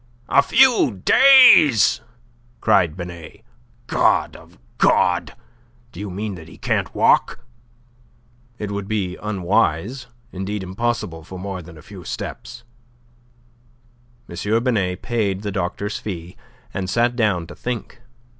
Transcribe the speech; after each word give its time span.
"A 0.29 0.41
few 0.41 0.99
days!" 1.05 2.01
cried 2.59 2.97
Binet. 2.97 3.41
"God 3.85 4.35
of 4.35 4.57
God! 4.79 5.35
Do 5.91 5.99
you 5.99 6.09
mean 6.09 6.33
that 6.33 6.47
he 6.47 6.57
can't 6.57 6.95
walk?" 6.95 7.45
"It 8.57 8.71
would 8.71 8.87
be 8.87 9.15
unwise, 9.17 10.07
indeed 10.31 10.63
impossible 10.63 11.23
for 11.23 11.37
more 11.37 11.61
than 11.61 11.77
a 11.77 11.83
few 11.83 12.03
steps." 12.03 12.63
M. 14.27 14.63
Binet 14.63 15.03
paid 15.03 15.43
the 15.43 15.51
doctor's 15.51 15.99
fee, 15.99 16.35
and 16.73 16.89
sat 16.89 17.15
down 17.15 17.45
to 17.45 17.55
think. 17.55 18.01